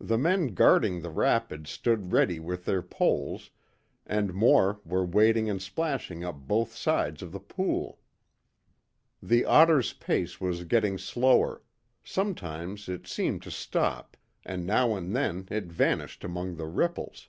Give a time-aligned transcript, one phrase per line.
[0.00, 3.50] The men guarding the rapid stood ready with their poles,
[4.04, 8.00] and more were wading and splashing up both sides of the pool.
[9.22, 11.62] The otter's pace was getting slower;
[12.02, 17.28] sometimes it seemed to stop, and now and then it vanished among the ripples.